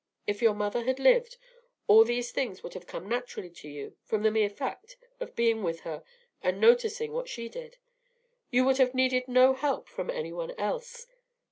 If 0.25 0.41
your 0.41 0.55
mother 0.55 0.83
had 0.85 0.97
lived, 0.99 1.37
all 1.85 2.03
these 2.03 2.31
things 2.31 2.63
would 2.63 2.73
have 2.73 2.87
come 2.87 3.07
naturally 3.07 3.51
to 3.51 3.69
you 3.69 3.97
from 4.01 4.23
the 4.23 4.31
mere 4.31 4.49
fact 4.49 4.97
of 5.19 5.35
being 5.35 5.61
with 5.61 5.81
her 5.81 6.03
and 6.41 6.59
noticing 6.59 7.11
what 7.13 7.29
she 7.29 7.47
did. 7.47 7.77
You 8.49 8.65
would 8.65 8.77
have 8.79 8.95
needed 8.95 9.27
no 9.27 9.53
help 9.53 9.87
from 9.87 10.09
any 10.09 10.33
one 10.33 10.55
else. 10.59 11.05